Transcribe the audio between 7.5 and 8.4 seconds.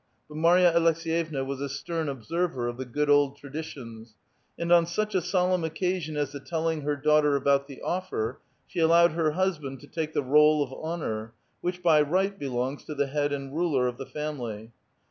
the offer,